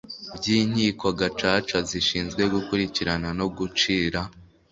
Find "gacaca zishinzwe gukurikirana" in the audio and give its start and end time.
1.19-3.29